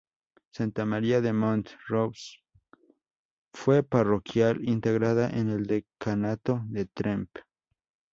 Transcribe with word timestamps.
Santa 0.49 0.83
María 0.83 1.21
de 1.21 1.31
Mont-ros 1.31 2.41
fue 3.53 3.83
parroquial, 3.83 4.67
integrada 4.67 5.29
en 5.29 5.51
el 5.51 5.67
Decanato 5.67 6.63
de 6.69 6.87
Tremp. 6.87 7.29